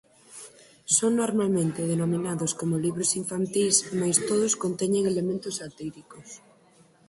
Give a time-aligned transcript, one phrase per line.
[0.97, 6.27] Son normalmente denominados como libros infantís mais todos conteñen elementos satíricos.